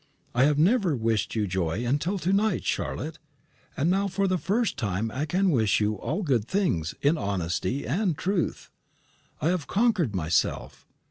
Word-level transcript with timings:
I 0.33 0.45
have 0.45 0.57
never 0.57 0.95
wished 0.95 1.35
you 1.35 1.45
joy 1.45 1.85
until 1.85 2.17
to 2.17 2.33
night, 2.33 2.65
Charlotte, 2.65 3.19
and 3.77 3.87
now 3.87 4.07
for 4.07 4.27
the 4.27 4.39
first 4.39 4.75
time 4.75 5.11
I 5.11 5.27
can 5.27 5.51
wish 5.51 5.79
you 5.79 5.93
all 5.93 6.23
good 6.23 6.47
things, 6.47 6.95
in 7.03 7.19
honesty 7.19 7.85
and 7.85 8.17
truth. 8.17 8.71
I 9.41 9.49
have 9.49 9.67
conquered 9.67 10.15
myself. 10.15 10.87